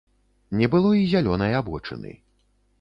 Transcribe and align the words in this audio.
Не 0.61 0.69
было 0.77 0.89
і 1.01 1.05
зялёнай 1.13 1.57
абочыны. 1.61 2.19